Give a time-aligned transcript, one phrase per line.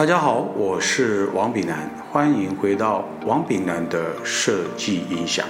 [0.00, 5.44] 大家好，我是王炳南，欢迎回到王炳南的设计音响。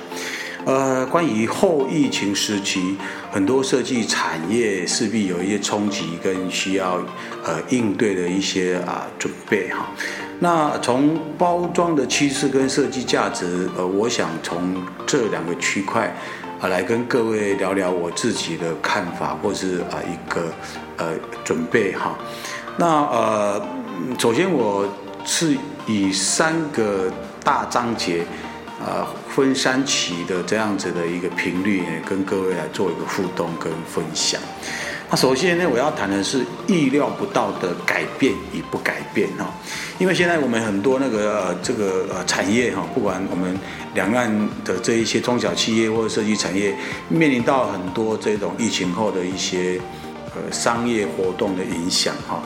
[0.65, 2.97] 呃，关于后疫情时期，
[3.31, 7.00] 很多设计产业势必有一些冲击跟需要
[7.44, 9.86] 呃应对的一些啊准备哈。
[10.40, 16.12] 那从包装的趋势跟设计价值，呃，我想从这两个区块
[16.60, 20.52] 啊来跟各位聊聊我自己的看法，或是啊一个
[20.96, 21.12] 呃
[21.44, 22.18] 准备哈。
[22.76, 23.64] 那呃。
[24.18, 24.86] 首先，我
[25.24, 25.56] 是
[25.86, 27.10] 以三个
[27.42, 28.24] 大章节，
[28.78, 34.41] 呃，分三期的这样子的一个频率，跟各位来做一个互动跟分享。
[35.10, 39.52] 那首先呢，我要谈的是意料不到的改变与不改变哈。
[39.98, 43.58] 因为现在我们很多那个呃这个呃产业哈，不管我们
[43.94, 44.30] 两岸
[44.64, 46.74] 的这一些中小企业或者设计产业，
[47.08, 49.80] 面临到很多这种疫情后的一些
[50.34, 52.42] 呃商业活动的影响哈。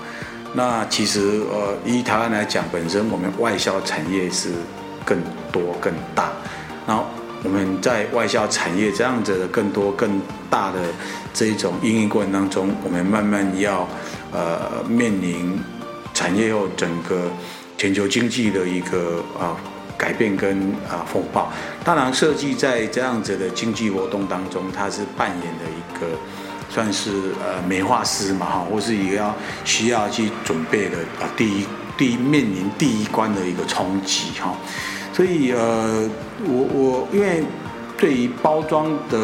[0.56, 4.50] 那其实，呃，以台湾来讲，本身我们外销产业是
[5.04, 5.18] 更
[5.50, 6.30] 多更大，
[6.87, 7.06] 然后
[7.42, 10.79] 我们在外销产业这样子的更多更大的
[11.32, 13.84] 这一种应用过程当中，我们慢慢要
[14.30, 15.59] 呃面临
[16.14, 17.29] 产业后整个
[17.76, 19.57] 全球经济的一个啊
[19.98, 21.51] 改变跟啊风暴。
[21.84, 26.16] 当然，设计在这样子的经济活动当中，它是扮演的一个。
[26.74, 31.64] 算是呃美化师嘛哈，或是一个要需要去准备的啊第一
[31.96, 34.54] 第一面临第一关的一个冲击哈，
[35.12, 36.10] 所以呃
[36.45, 37.45] 我我因为
[37.96, 39.18] 对于包装的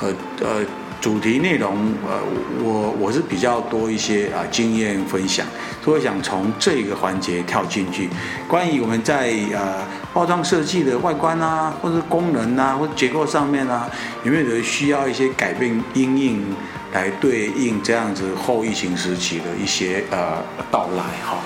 [0.00, 0.08] 呃
[0.40, 0.64] 呃。
[1.00, 1.76] 主题内容，
[2.08, 2.18] 呃，
[2.62, 5.46] 我我是比较多一些啊经验分享，
[5.84, 8.08] 所以想从这个环节跳进去。
[8.48, 13.90] 关于我们在呃包装设计的外观啊，或者功能啊，或者结构上面啊，
[14.22, 16.56] 有没有需要一些改变、因应
[16.92, 20.38] 来对应这样子后疫情时期的一些呃
[20.70, 21.38] 到来哈？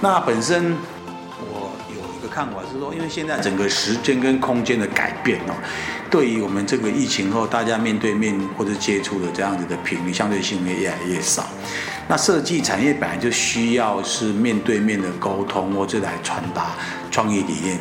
[0.00, 0.76] 那本身
[1.40, 2.28] 我有一个。
[2.28, 5.54] 看法是说，因为现在整个时间跟空间的改变哦，
[6.10, 11.46] 对于我们这个疫情后大家面对面或者接触的这样子的频率，相对性会越来越少。
[12.08, 16.72] 那设计产业本来就需要是面对面的沟通，或者来传达
[17.10, 17.78] 创意理念，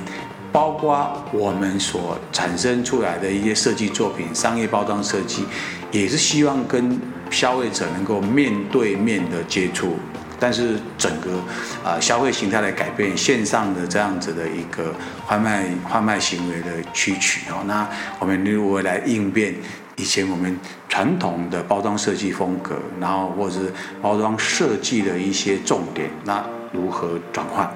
[0.52, 5.46] 包括我们所产生出来的一些设计作品、商业包装设计，
[5.92, 7.00] 也是希望跟
[7.30, 9.96] 消费者能够面对面的接触。
[10.40, 11.40] 但是整个
[11.84, 14.94] 啊消费形态的改变，线上的这样子的一个
[15.28, 17.88] 贩卖贩卖行为的趋取哦，那
[18.20, 19.56] 我们如何来应变
[19.96, 27.70] 以前我们传统的包装设计风格，然后或者是包装设计的一些重点，那如何转换？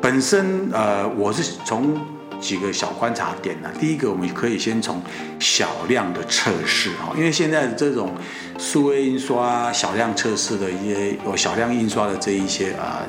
[0.00, 2.00] 本身呃，我是从。
[2.42, 3.70] 几个小观察点呢？
[3.78, 5.00] 第一个，我们可以先从
[5.38, 8.12] 小量的测试哈，因为现在这种
[8.58, 13.00] 数位印刷小量测试的一些有小量印刷的这一些啊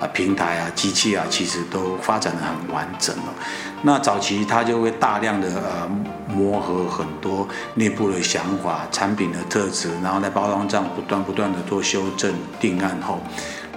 [0.00, 3.34] 啊平台啊机器啊，其实都发展的很完整了。
[3.82, 5.88] 那早期它就会大量的呃
[6.34, 13.20] 磨合很多内部的想法、产品的特质，然后在包装上不断不断的做修正定案后，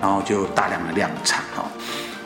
[0.01, 1.65] 然后就大量的量产哈。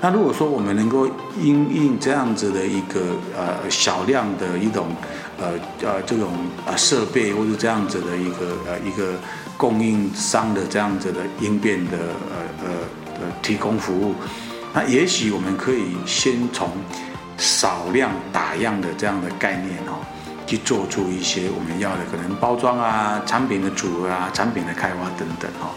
[0.01, 1.07] 那如果说我们能够
[1.41, 2.99] 因应这样子的一个
[3.35, 4.87] 呃小量的一种
[5.39, 6.31] 呃呃这种
[6.65, 9.13] 呃设备或者这样子的一个呃一个
[9.57, 11.97] 供应商的这样子的应变的
[12.29, 12.71] 呃呃
[13.21, 14.13] 呃提供服务，
[14.73, 16.69] 那也许我们可以先从
[17.37, 20.05] 少量打样的这样的概念哦，
[20.45, 25.71] 去做出一些我们要的可能包装啊、产品的组合啊、产品的开发等等哦，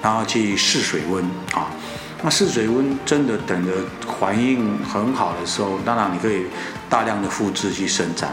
[0.00, 1.66] 然后去试水温啊。
[2.22, 3.72] 那试水温真的等的
[4.06, 6.46] 环境很好的时候，当然你可以
[6.88, 8.30] 大量的复制去生产，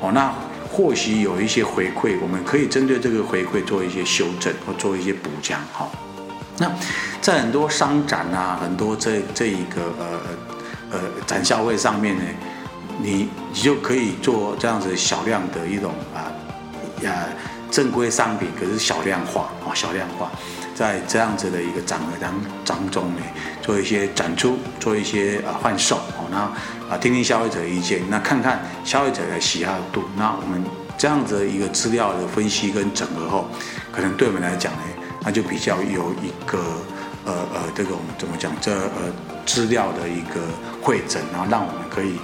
[0.00, 0.30] 哦，那
[0.70, 5.88] 或许有一些回馈，我们可以针对这个回馈做一些修正或做一些补强，哈。
[6.58, 6.70] 那
[7.22, 10.20] 在很多商展啊，很多这这一个呃
[10.92, 12.22] 呃展销会上面呢，
[13.00, 16.30] 你你就可以做这样子小量的一种啊
[17.02, 17.26] 呀
[17.70, 20.30] 正规商品，可是小量化啊小量化。
[20.74, 23.22] 在这样子的一个场合当当中呢，
[23.62, 26.38] 做一些展出，做一些啊换售哦，那
[26.92, 30.64] 啊听听消费者意见，那看看消费者的喜好度，那我们
[30.98, 33.48] 这样子一个资料的分析跟整合后，
[33.92, 34.82] 可能对我们来讲呢，
[35.22, 36.58] 那就比较有一个
[37.24, 39.14] 呃呃这种怎么讲这呃
[39.46, 40.40] 资料的一个
[40.82, 42.16] 会诊，然后让我们可以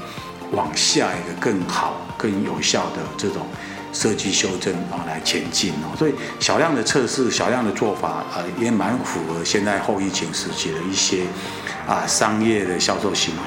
[0.50, 3.46] 往下一个更好、更有效的这种。
[3.92, 11.24] 设计修正啊，来前进哦，所以小量的测试、小量的做法，呃，也蛮符合现在后疫情时期的一些
[11.86, 13.40] 啊商业的销售行为。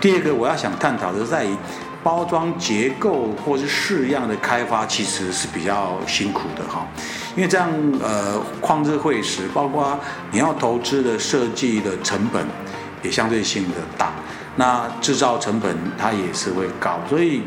[0.00, 1.56] 第二个，我要想探讨的是在于
[2.02, 6.86] 包装结构或是式样的开发，其实是比较辛苦的哈，
[7.36, 7.70] 因为这样
[8.02, 9.98] 呃旷日会时，包括
[10.32, 12.44] 你要投资的设计的成本
[13.02, 14.12] 也相对性的大，
[14.56, 17.42] 那制造成本它也是会高，所以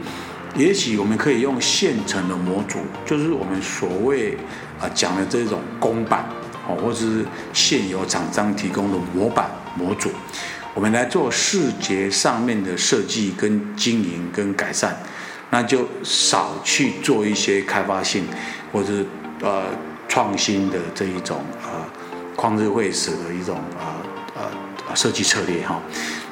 [0.55, 4.37] 也许我们可以用现成的模组，就是我们所谓
[4.79, 6.25] 啊讲的这种公版
[6.67, 10.09] 哦，或者是现有厂商提供的模板模组，
[10.73, 14.97] 我们来做视觉上面的设计跟经营跟改善。
[15.51, 18.25] 那就少去做一些开发性
[18.73, 19.05] 或者是
[19.41, 19.63] 呃
[20.07, 21.85] 创新的这一种呃
[22.35, 24.41] 旷日会时的一种呃
[24.87, 25.79] 呃设计策略哈。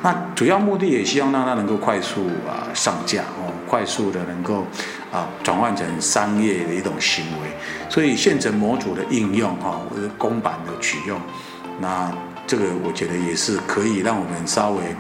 [0.02, 4.68] 那主要目的也希望让它能够快速啊上架哦，快速的能够
[5.12, 7.50] 啊转换成商业的一种行为。
[7.90, 11.20] 所以现成模组的应用哈，或者公版的取用，
[11.82, 12.12] 那
[12.46, 14.96] 这个我觉得也是可以让我们稍微。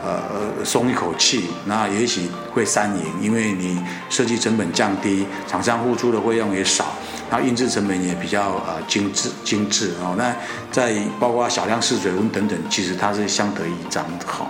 [0.00, 6.84] 呃，松一口气，那也许会三赢，因为你设计成本降低，厂商付出的费用也少，
[7.28, 10.14] 然后印制成本也比较呃精致精致哦。
[10.16, 10.32] 那
[10.70, 14.46] 在包括小量试水温等等，其实它是相得益彰的哈。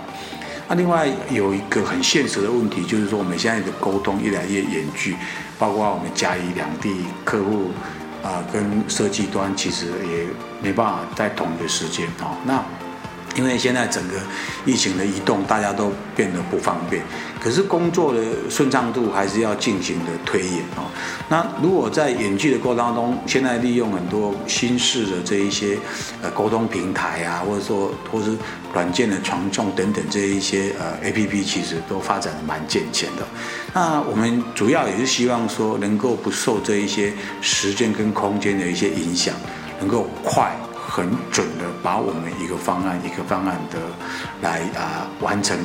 [0.69, 5.15] 那另外有一个很现实的问题，就是说我们现在的沟通越来越远距，
[5.57, 7.71] 包括我们嘉义两地客户
[8.21, 10.27] 啊跟设计端，其实也
[10.61, 12.37] 没办法在同一个时间哦。
[12.45, 12.63] 那
[13.35, 14.15] 因为现在整个
[14.65, 17.03] 疫情的移动，大家都变得不方便。
[17.41, 20.83] 可是工作的顺畅度还是要进行的推演哦。
[21.29, 25.77] 那如果在演剧的过程当中，现在利用很多新式的这一些
[26.21, 28.35] 呃沟通平台啊，或者说或是
[28.73, 33.25] 软件的传送等等这一些呃 A P P，其实都发展的蛮健全的。
[33.73, 39.33] 那我们主要也是希望说，能够不受这一些时间跟空间的一些影响，
[39.79, 40.53] 能够快。
[40.89, 43.77] 很准的把我们一个方案一个方案的
[44.41, 45.55] 来啊完成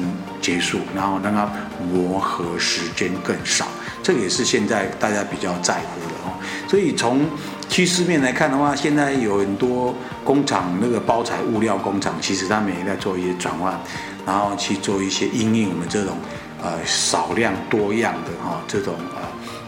[0.43, 1.49] 结束，然后让它
[1.91, 3.67] 磨合时间更少，
[4.03, 6.37] 这个也是现在大家比较在乎的哦。
[6.69, 7.27] 所以从
[7.71, 13.81] 趋势面来看的话，现在有很多工厂那个包材物料工厂，其实他们也在做一些转换，
[14.27, 16.19] 然后去做一些应用我们这种
[16.63, 19.23] 呃少量多样的哈这种呃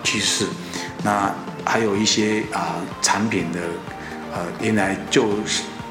[0.05, 0.47] 趋势。
[1.03, 3.61] 那还有一些啊产品的。
[4.37, 5.31] 呃，原来就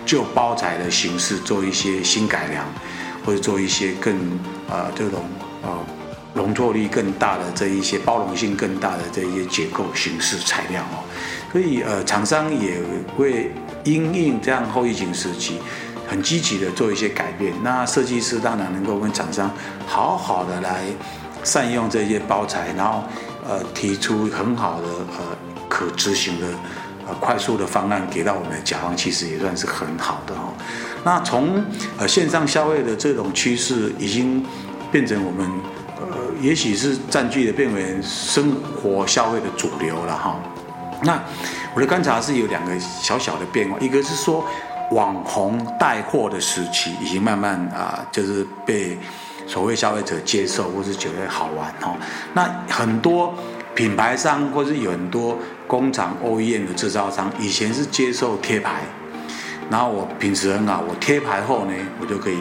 [0.06, 2.64] 就包材的形式做一些新改良，
[3.26, 4.16] 或者做一些更
[4.70, 5.24] 呃这种
[5.64, 5.70] 呃
[6.36, 11.02] 容错率更大的这一些包容性更大的这一些结构形式材料哦，
[11.52, 12.80] 所以呃厂商也
[13.18, 13.52] 会
[13.84, 15.58] 因应这样后疫情时期，
[16.08, 17.52] 很积极的做一些改变。
[17.64, 19.52] 那设计师当然能够跟厂商
[19.88, 20.84] 好好的来
[21.44, 23.04] 善用这些包材，然后
[23.48, 24.88] 呃提出很好的
[25.18, 25.36] 呃
[25.68, 26.46] 可执行的。
[27.08, 30.54] 呃，快速的方案给到我们的甲方，其实也算是很好的哦。
[31.04, 31.64] 那从
[31.98, 34.44] 呃线上消费的这种趋势，已经
[34.92, 35.50] 变成我们
[36.00, 40.40] 呃，也许是占据的变为生活消费的主流了哈。
[41.04, 41.22] 那
[41.76, 44.44] 我的观察是有两个小小的变化，一个是说
[44.92, 48.98] 网红带货的时期已经慢慢啊，就是被
[49.46, 51.96] 所谓消费者接受，或是觉得好玩哈。
[52.34, 53.32] 那很多
[53.76, 55.38] 品牌商或是有很多。
[55.68, 58.84] 工厂 OEM 的制造商以前是接受贴牌，
[59.68, 62.38] 然后我品质很好，我贴牌后呢，我就可以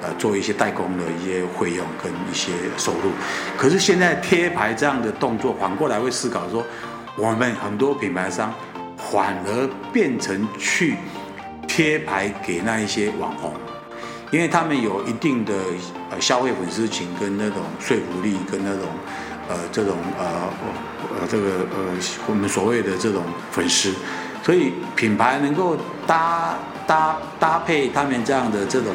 [0.00, 3.10] 呃做一些代工的一些费用跟一些收入。
[3.56, 6.64] 可是现在贴牌这样的动作，反过来会思考说，
[7.16, 8.54] 我们很多品牌商
[8.96, 10.94] 反而变成去
[11.66, 13.52] 贴牌给那一些网红，
[14.30, 15.52] 因为他们有一定的
[16.10, 18.82] 呃消费粉丝群跟那种说服力跟那种。
[19.48, 20.26] 呃，这种呃
[21.10, 21.94] 呃这个呃
[22.26, 23.94] 我们所谓的这种粉丝，
[24.42, 25.76] 所以品牌能够
[26.06, 26.54] 搭
[26.86, 28.94] 搭搭配他们这样的这种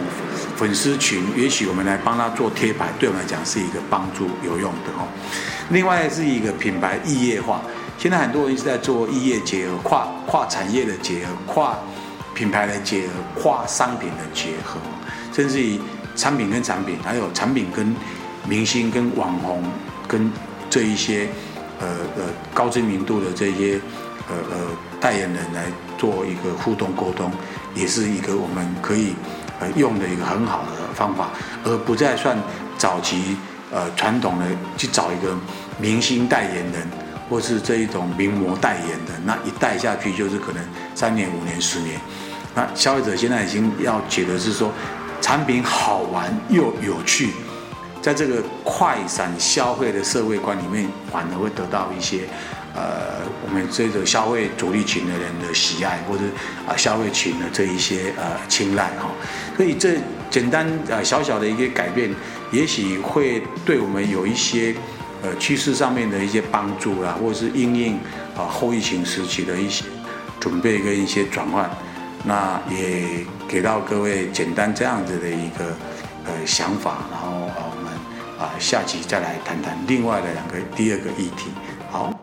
[0.55, 5.07] 粉丝群，也许我们来帮他做贴牌，对我们来讲是一个帮助有用的哦。
[5.69, 7.61] 另外是一个品牌异业化，
[7.97, 11.75] 现在很多人是在做异业结合、跨跨产业的结合、跨
[12.35, 14.79] 品牌的结合、跨商品的结合，
[15.33, 15.79] 甚至于
[16.15, 17.95] 产品跟产品，还有产品跟
[18.47, 19.63] 明星跟网红。
[20.07, 20.31] 跟
[20.69, 21.27] 这一些
[21.79, 23.79] 呃呃高知名度的这些
[24.29, 24.57] 呃呃
[24.99, 25.65] 代言人来
[25.97, 27.31] 做一个互动沟通，
[27.75, 29.13] 也是一个我们可以
[29.59, 31.29] 呃用的一个很好的方法，
[31.63, 32.37] 而不再算
[32.77, 33.37] 早期
[33.71, 34.45] 呃传统的
[34.77, 35.37] 去找一个
[35.79, 36.87] 明星代言人，
[37.29, 40.63] 或是这一种名模代言的，那一代下去就是可能
[40.95, 41.99] 三年、五年、十年。
[42.55, 44.71] 那消费者现在已经要觉得是说，
[45.21, 47.31] 产品好玩又有趣。
[48.03, 52.23] 在这个快闪消费的社会观里面，反而会得到一些，
[52.75, 56.25] 呃，我们这个消费主力群的人的喜爱，或者
[56.67, 59.09] 啊消费群的这一些呃青睐哈。
[59.55, 59.95] 所以这
[60.29, 62.13] 简单呃小小的一个改变，
[62.51, 64.75] 也许会对我们有一些
[65.21, 67.93] 呃趋势上面的一些帮助啦，或者是应应
[68.35, 69.85] 啊后疫情时期的一些
[70.41, 71.71] 准备跟一些转换，
[72.25, 75.73] 那也给到各位简单这样子的一个
[76.25, 77.22] 呃想法，啊
[78.43, 81.49] 啊下集再来谈谈另外的两个第二个议题，
[81.89, 82.22] 好。